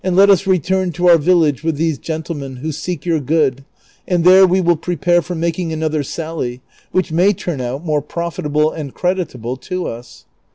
let 0.03 0.31
us 0.31 0.47
return 0.47 0.91
to 0.91 1.07
our 1.07 1.19
village 1.19 1.63
with 1.63 1.75
these 1.77 1.99
gentlemen, 1.99 2.55
who 2.55 2.71
seek 2.71 3.05
your 3.05 3.19
good, 3.19 3.63
and 4.07 4.23
there 4.23 4.47
we 4.47 4.59
will 4.59 4.75
prepare 4.75 5.21
for 5.21 5.35
making 5.35 5.71
another 5.71 6.01
sally, 6.01 6.59
which 6.91 7.11
may 7.11 7.31
turn 7.31 7.61
out 7.61 7.85
more 7.85 8.01
profitable 8.01 8.71
and 8.71 8.95
creditable 8.95 9.55
to 9.55 9.85
us." 9.85 10.25